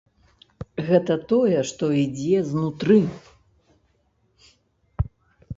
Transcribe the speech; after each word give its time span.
Гэта 0.87 1.17
тое, 1.33 1.59
што 1.71 1.85
ідзе 2.05 2.37
знутры. 2.49 2.97